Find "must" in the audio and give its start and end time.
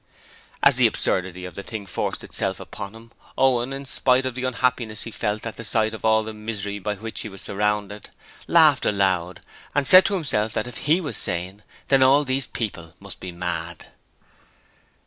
12.99-13.19